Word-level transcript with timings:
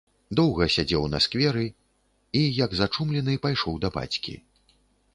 Доўга 0.37 0.67
сядзеў 0.75 1.05
на 1.15 1.19
скверы 1.25 1.67
і, 1.67 2.41
як 2.65 2.75
зачумлены, 2.83 3.39
пайшоў 3.47 3.73
да 3.85 3.89
бацькі. 4.01 4.33